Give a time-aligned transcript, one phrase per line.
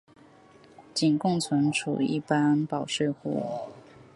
[0.95, 3.69] 仅供存储一般保税货物。